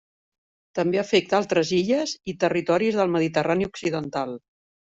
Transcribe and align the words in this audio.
També 0.79 1.01
afecta 1.01 1.37
altres 1.41 1.75
illes 1.81 2.15
i 2.33 2.37
territoris 2.47 3.01
del 3.01 3.15
Mediterrani 3.19 3.73
occidental. 3.73 4.39